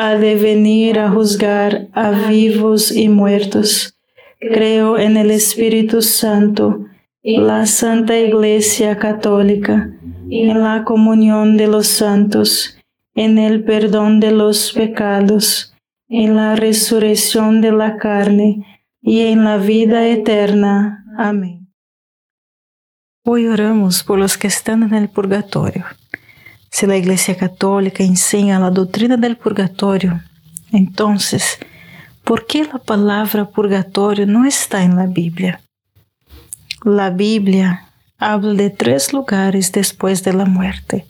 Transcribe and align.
ha 0.00 0.14
de 0.14 0.36
venir 0.36 1.00
a 1.00 1.10
juzgar 1.10 1.88
a 1.92 2.28
vivos 2.28 2.92
y 2.92 3.08
muertos. 3.08 3.98
Creo 4.38 4.96
en 4.96 5.16
el 5.16 5.32
Espíritu 5.32 6.02
Santo, 6.02 6.86
la 7.24 7.66
Santa 7.66 8.16
Iglesia 8.16 8.96
Católica, 8.96 9.90
en 10.30 10.62
la 10.62 10.84
comunión 10.84 11.56
de 11.56 11.66
los 11.66 11.88
santos, 11.88 12.78
en 13.16 13.38
el 13.38 13.64
perdón 13.64 14.20
de 14.20 14.30
los 14.30 14.72
pecados, 14.72 15.74
en 16.08 16.36
la 16.36 16.54
resurrección 16.54 17.60
de 17.60 17.72
la 17.72 17.96
carne 17.96 18.84
y 19.02 19.22
en 19.22 19.42
la 19.42 19.56
vida 19.56 20.06
eterna. 20.06 21.04
Amén. 21.18 21.74
Hoy 23.24 23.48
oramos 23.48 24.04
por 24.04 24.20
los 24.20 24.38
que 24.38 24.46
están 24.46 24.84
en 24.84 24.94
el 24.94 25.08
purgatorio. 25.08 25.84
Si 26.78 26.86
la 26.86 26.96
Iglesia 26.96 27.36
Católica 27.36 28.04
enseña 28.04 28.60
la 28.60 28.70
doctrina 28.70 29.16
del 29.16 29.36
purgatorio, 29.36 30.22
entonces, 30.70 31.58
¿por 32.22 32.46
qué 32.46 32.62
la 32.72 32.78
palabra 32.78 33.46
purgatorio 33.46 34.28
no 34.28 34.44
está 34.44 34.84
en 34.84 34.94
la 34.94 35.06
Biblia? 35.06 35.60
La 36.84 37.10
Biblia 37.10 37.88
habla 38.16 38.52
de 38.52 38.70
tres 38.70 39.12
lugares 39.12 39.72
después 39.72 40.22
de 40.22 40.34
la 40.34 40.44
muerte. 40.44 41.04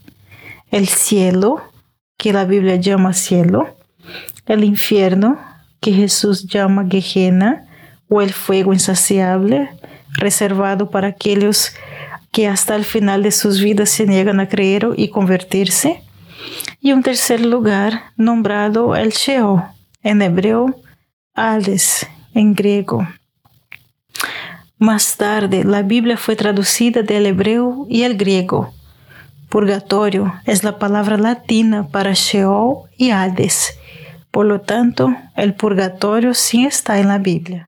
El 0.70 0.88
cielo, 0.88 1.60
que 2.16 2.32
la 2.32 2.46
Biblia 2.46 2.76
llama 2.76 3.12
cielo, 3.12 3.68
el 4.46 4.64
infierno, 4.64 5.38
que 5.80 5.92
Jesús 5.92 6.46
llama 6.46 6.86
Gehenna, 6.88 7.66
o 8.08 8.22
el 8.22 8.32
fuego 8.32 8.72
insaciable, 8.72 9.68
reservado 10.14 10.88
para 10.88 11.08
aquellos 11.08 11.74
que 12.32 12.48
hasta 12.48 12.76
el 12.76 12.84
final 12.84 13.22
de 13.22 13.32
sus 13.32 13.60
vidas 13.60 13.90
se 13.90 14.06
niegan 14.06 14.40
a 14.40 14.48
creer 14.48 14.88
y 14.96 15.08
convertirse. 15.08 16.02
Y 16.80 16.92
un 16.92 17.02
tercer 17.02 17.44
lugar 17.44 18.12
nombrado 18.16 18.94
el 18.96 19.10
Sheol, 19.10 19.62
en 20.02 20.22
hebreo 20.22 20.74
Hades, 21.34 22.06
en 22.34 22.54
griego. 22.54 23.06
Más 24.78 25.16
tarde, 25.16 25.64
la 25.64 25.82
Biblia 25.82 26.16
fue 26.16 26.36
traducida 26.36 27.02
del 27.02 27.26
hebreo 27.26 27.86
y 27.88 28.02
el 28.02 28.16
griego. 28.16 28.72
Purgatorio 29.48 30.34
es 30.44 30.62
la 30.62 30.78
palabra 30.78 31.16
latina 31.16 31.88
para 31.88 32.12
Sheol 32.12 32.88
y 32.96 33.10
Hades. 33.10 33.78
Por 34.30 34.46
lo 34.46 34.60
tanto, 34.60 35.14
el 35.36 35.54
purgatorio 35.54 36.34
sí 36.34 36.66
está 36.66 37.00
en 37.00 37.08
la 37.08 37.18
Biblia. 37.18 37.67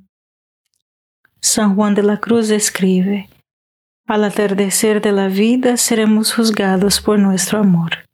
San 1.43 1.75
Juan 1.75 1.95
de 1.95 2.03
la 2.03 2.17
Cruz 2.17 2.51
escribe, 2.51 3.27
Al 4.05 4.23
atardecer 4.23 5.01
de 5.01 5.11
la 5.11 5.27
vida 5.27 5.75
seremos 5.75 6.33
juzgados 6.33 7.01
por 7.01 7.17
nuestro 7.17 7.57
amor. 7.59 8.07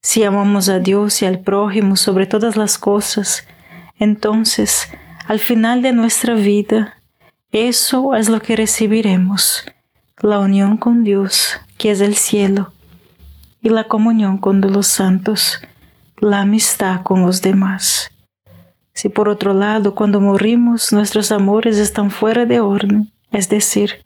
Si 0.00 0.24
amamos 0.24 0.70
a 0.70 0.78
Dios 0.78 1.20
y 1.20 1.26
al 1.26 1.40
prójimo 1.40 1.94
sobre 1.96 2.26
todas 2.26 2.56
las 2.56 2.78
cosas, 2.78 3.46
entonces, 3.98 4.88
al 5.26 5.40
final 5.40 5.82
de 5.82 5.92
nuestra 5.92 6.34
vida, 6.34 6.96
eso 7.52 8.14
es 8.14 8.30
lo 8.30 8.40
que 8.40 8.56
recibiremos, 8.56 9.66
la 10.22 10.38
unión 10.38 10.78
con 10.78 11.04
Dios, 11.04 11.60
que 11.76 11.90
es 11.90 12.00
el 12.00 12.14
cielo, 12.14 12.72
y 13.60 13.68
la 13.68 13.84
comunión 13.84 14.38
con 14.38 14.62
los 14.62 14.86
santos, 14.86 15.60
la 16.16 16.40
amistad 16.40 17.02
con 17.02 17.20
los 17.20 17.42
demás. 17.42 18.10
Si 18.98 19.08
por 19.08 19.28
otro 19.28 19.54
lado, 19.54 19.94
cuando 19.94 20.20
morimos, 20.20 20.92
nuestros 20.92 21.30
amores 21.30 21.78
están 21.78 22.10
fuera 22.10 22.46
de 22.46 22.58
orden, 22.58 23.12
es 23.30 23.48
decir, 23.48 24.04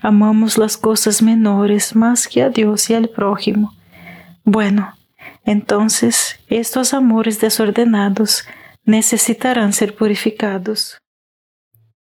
amamos 0.00 0.56
las 0.56 0.78
cosas 0.78 1.20
menores 1.20 1.94
más 1.94 2.26
que 2.26 2.40
a 2.40 2.48
Dios 2.48 2.88
y 2.88 2.94
al 2.94 3.10
prójimo, 3.10 3.74
bueno, 4.42 4.94
entonces 5.44 6.38
estos 6.48 6.94
amores 6.94 7.38
desordenados 7.38 8.46
necesitarán 8.86 9.74
ser 9.74 9.94
purificados. 9.94 10.96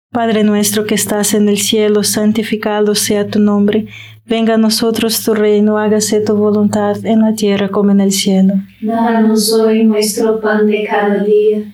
Padre 0.10 0.46
nuestro 0.46 0.86
que 0.86 0.96
estás 0.96 1.34
en 1.34 1.50
el 1.50 1.58
cielo, 1.58 2.04
santificado 2.04 2.96
sea 2.96 3.28
tu 3.28 3.40
nombre, 3.40 3.88
venga 4.26 4.54
a 4.54 4.58
nosotros 4.58 5.26
tu 5.26 5.34
reino, 5.34 5.78
hágase 5.78 6.22
tu 6.22 6.38
voluntad 6.38 7.06
en 7.06 7.20
la 7.20 7.36
tierra 7.36 7.68
como 7.68 7.92
en 7.92 8.00
el 8.00 8.14
cielo. 8.14 8.54
Danos 8.80 9.52
hoy 9.52 9.84
nuestro 9.84 10.40
pan 10.40 10.68
de 10.68 10.88
cada 10.90 11.22
día, 11.22 11.74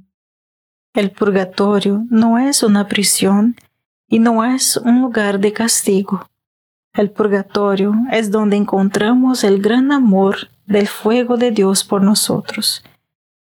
El 0.93 1.11
purgatorio 1.11 2.05
no 2.09 2.37
es 2.37 2.63
una 2.63 2.89
prisión 2.89 3.55
y 4.09 4.19
no 4.19 4.43
es 4.43 4.75
un 4.75 5.01
lugar 5.01 5.39
de 5.39 5.53
castigo. 5.53 6.27
El 6.93 7.09
purgatorio 7.09 7.93
es 8.11 8.29
donde 8.29 8.57
encontramos 8.57 9.45
el 9.45 9.61
gran 9.61 9.93
amor 9.93 10.49
del 10.65 10.89
fuego 10.89 11.37
de 11.37 11.51
Dios 11.51 11.85
por 11.85 12.03
nosotros. 12.03 12.83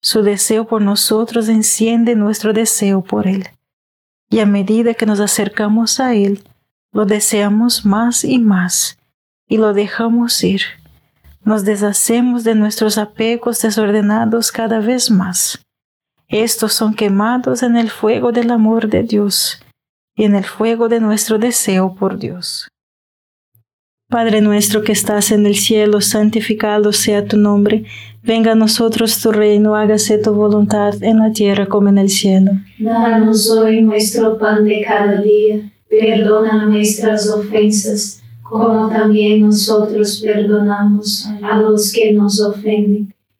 Su 0.00 0.22
deseo 0.22 0.68
por 0.68 0.82
nosotros 0.82 1.48
enciende 1.48 2.14
nuestro 2.14 2.52
deseo 2.52 3.02
por 3.02 3.26
Él. 3.26 3.48
Y 4.30 4.38
a 4.38 4.46
medida 4.46 4.94
que 4.94 5.06
nos 5.06 5.18
acercamos 5.18 5.98
a 5.98 6.14
Él, 6.14 6.44
lo 6.92 7.06
deseamos 7.06 7.84
más 7.84 8.22
y 8.22 8.38
más 8.38 8.98
y 9.48 9.56
lo 9.56 9.72
dejamos 9.74 10.44
ir. 10.44 10.62
Nos 11.42 11.64
deshacemos 11.64 12.44
de 12.44 12.54
nuestros 12.54 12.98
apegos 12.98 13.60
desordenados 13.62 14.52
cada 14.52 14.78
vez 14.78 15.10
más. 15.10 15.58
Estos 16.32 16.72
son 16.72 16.94
quemados 16.94 17.62
en 17.62 17.76
el 17.76 17.90
fuego 17.90 18.32
del 18.32 18.50
amor 18.50 18.88
de 18.88 19.02
Dios 19.02 19.62
y 20.16 20.24
en 20.24 20.34
el 20.34 20.44
fuego 20.44 20.88
de 20.88 20.98
nuestro 20.98 21.38
deseo 21.38 21.94
por 21.94 22.18
Dios. 22.18 22.68
Padre 24.08 24.40
nuestro 24.40 24.82
que 24.82 24.92
estás 24.92 25.30
en 25.30 25.44
el 25.44 25.56
cielo, 25.56 26.00
santificado 26.00 26.94
sea 26.94 27.26
tu 27.26 27.36
nombre. 27.36 27.84
Venga 28.22 28.52
a 28.52 28.54
nosotros 28.54 29.20
tu 29.20 29.30
reino, 29.30 29.76
hágase 29.76 30.16
tu 30.16 30.32
voluntad 30.32 30.94
en 31.02 31.18
la 31.18 31.32
tierra 31.32 31.66
como 31.66 31.90
en 31.90 31.98
el 31.98 32.08
cielo. 32.08 32.52
Danos 32.78 33.50
hoy 33.50 33.82
nuestro 33.82 34.38
pan 34.38 34.64
de 34.64 34.82
cada 34.86 35.20
día. 35.20 35.70
Perdona 35.90 36.64
nuestras 36.64 37.28
ofensas, 37.28 38.22
como 38.42 38.88
también 38.88 39.42
nosotros 39.42 40.22
perdonamos 40.24 41.28
a 41.42 41.58
los 41.58 41.92
que 41.92 42.14
nos 42.14 42.40
ofenden. 42.40 43.12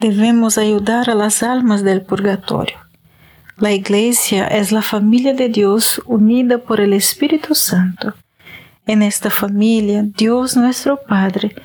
Debemos 0.00 0.58
ayudar 0.58 1.10
a 1.10 1.16
las 1.16 1.42
almas 1.42 1.82
del 1.82 2.02
purgatorio. 2.02 2.76
La 3.56 3.72
Iglesia 3.72 4.46
es 4.46 4.70
la 4.70 4.80
familia 4.80 5.34
de 5.34 5.48
Dios 5.48 6.00
unida 6.06 6.58
por 6.58 6.80
el 6.80 6.92
Espíritu 6.92 7.56
Santo. 7.56 8.14
En 8.86 9.02
esta 9.02 9.28
familia, 9.28 10.04
Dios 10.04 10.56
nuestro 10.56 11.00
Padre 11.02 11.56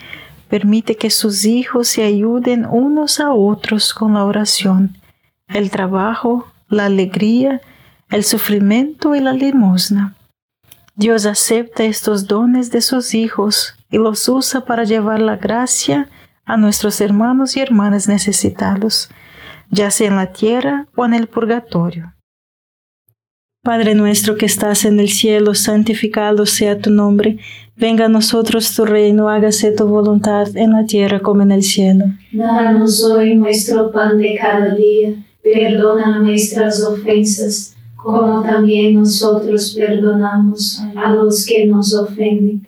permite 0.49 0.95
que 0.95 1.11
sus 1.11 1.45
hijos 1.45 1.87
se 1.89 2.01
ayuden 2.01 2.65
unos 2.65 3.19
a 3.19 3.31
otros 3.31 3.93
con 3.93 4.15
la 4.15 4.25
oración, 4.25 4.97
el 5.47 5.69
trabajo, 5.69 6.51
la 6.69 6.85
alegría, 6.85 7.61
el 8.09 8.23
sufrimiento 8.23 9.13
y 9.13 9.19
la 9.19 9.33
limosna. 9.33 10.15
Dios 10.95 11.27
acepta 11.27 11.83
estos 11.83 12.25
dones 12.25 12.71
de 12.71 12.81
sus 12.81 13.13
hijos 13.13 13.75
y 13.91 13.97
los 13.97 14.27
usa 14.27 14.65
para 14.65 14.85
llevar 14.85 15.21
la 15.21 15.35
gracia 15.35 16.09
a 16.45 16.57
nuestros 16.57 17.00
hermanos 17.01 17.55
y 17.55 17.62
hermanas 17.62 18.07
necesitados, 18.07 19.09
ya 19.69 19.91
sea 19.91 20.07
en 20.07 20.15
la 20.17 20.31
tierra 20.33 20.88
o 20.95 21.05
en 21.05 21.13
el 21.13 21.27
purgatorio. 21.27 22.13
Padre 23.63 23.95
nuestro 23.95 24.35
que 24.35 24.45
estás 24.45 24.83
en 24.83 25.00
el 25.00 25.07
cielo, 25.07 25.55
santificado 25.55 26.45
sea 26.45 26.79
tu 26.79 26.89
nombre, 26.89 27.38
venga 27.77 28.05
a 28.05 28.09
nosotros 28.09 28.75
tu 28.75 28.83
reino, 28.83 29.29
hágase 29.29 29.71
tu 29.71 29.88
voluntad 29.88 30.50
en 30.57 30.71
la 30.71 30.85
tierra 30.85 31.21
como 31.21 31.43
en 31.43 31.51
el 31.53 31.63
cielo. 31.63 32.05
Danos 32.33 33.01
hoy 33.05 33.35
nuestro 33.35 33.89
pan 33.89 34.17
de 34.17 34.38
cada 34.38 34.75
día, 34.75 35.13
perdona 35.41 36.19
nuestras 36.19 36.83
ofensas, 36.83 37.73
como 37.95 38.43
también 38.43 38.95
nosotros 38.95 39.73
perdonamos 39.79 40.81
a 40.97 41.13
los 41.13 41.45
que 41.45 41.65
nos 41.65 41.95
ofenden 41.95 42.67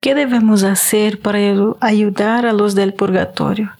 ¿Qué 0.00 0.14
debemos 0.14 0.62
hacer 0.62 1.20
para 1.20 1.40
ayudar 1.80 2.46
a 2.46 2.52
los 2.52 2.76
del 2.76 2.94
purgatorio? 2.94 3.72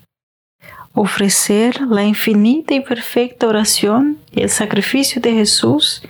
Ofrecer 0.93 1.81
la 1.83 2.05
infinita 2.05 2.75
y 2.75 2.81
perfecta 2.81 3.47
oración 3.47 4.19
y 4.33 4.43
el 4.43 4.51
sacrificio 4.51 5.23
de 5.23 5.33
Jesús 5.35 6.03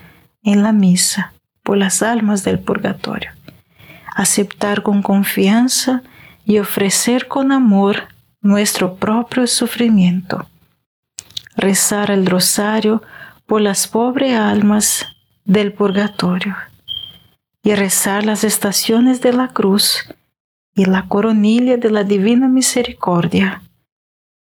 en 0.42 0.62
la 0.62 0.73
misa 0.73 1.35
por 1.62 1.77
las 1.77 2.03
almas 2.03 2.42
del 2.42 2.59
purgatorio. 2.59 3.33
aceptar 4.14 4.83
con 4.83 5.01
confianza 5.01 6.03
y 6.44 6.59
ofrecer 6.59 7.29
con 7.29 7.53
amor 7.53 8.09
nuestro 8.40 8.97
propio 8.97 9.47
sufrimiento. 9.47 10.49
Rezar 11.55 12.11
el 12.11 12.27
rosario 12.27 13.01
por 13.47 13.61
las 13.61 13.87
pobres 13.87 14.37
almas 14.37 15.07
del 15.44 15.73
purgatorio 15.73 16.57
y 17.68 17.74
rezar 17.74 18.24
las 18.24 18.44
estaciones 18.44 19.20
de 19.20 19.35
la 19.35 19.48
cruz 19.48 20.07
y 20.74 20.87
la 20.87 21.07
coronilla 21.07 21.76
de 21.76 21.90
la 21.90 22.02
divina 22.02 22.48
misericordia, 22.48 23.62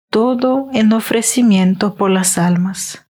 todo 0.09 0.69
en 0.73 0.93
ofrecimiento 0.93 1.97
por 1.97 2.13
las 2.13 2.39
almas. 2.39 3.05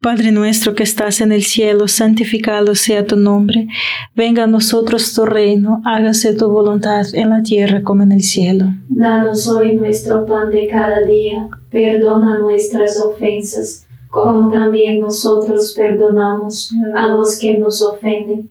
Padre 0.00 0.30
nuestro 0.30 0.76
que 0.76 0.84
estás 0.84 1.20
en 1.20 1.32
el 1.32 1.42
cielo, 1.42 1.88
santificado 1.88 2.76
sea 2.76 3.04
tu 3.04 3.16
nombre, 3.16 3.66
venga 4.14 4.44
a 4.44 4.46
nosotros 4.46 5.12
tu 5.12 5.26
reino, 5.26 5.82
hágase 5.84 6.32
tu 6.36 6.48
voluntad 6.48 7.04
en 7.14 7.30
la 7.30 7.42
tierra 7.42 7.82
como 7.82 8.04
en 8.04 8.12
el 8.12 8.22
cielo. 8.22 8.66
Danos 8.88 9.48
hoy 9.48 9.74
nuestro 9.74 10.24
pan 10.24 10.50
de 10.50 10.68
cada 10.68 11.00
día, 11.00 11.48
perdona 11.68 12.38
nuestras 12.38 13.00
ofensas, 13.00 13.88
como 14.08 14.52
también 14.52 15.00
nosotros 15.00 15.74
perdonamos 15.76 16.72
a 16.94 17.08
los 17.08 17.40
que 17.40 17.58
nos 17.58 17.82
ofenden, 17.82 18.50